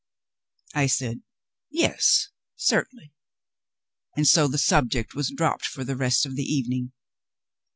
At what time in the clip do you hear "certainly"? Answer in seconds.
2.55-3.13